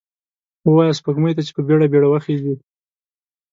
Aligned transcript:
ووایه 0.67 0.97
سپوږمۍ 0.99 1.33
ته، 1.35 1.41
چې 1.47 1.51
په 1.57 1.61
بیړه، 1.67 1.85
بیړه 1.91 2.07
وخیژئ 2.09 2.55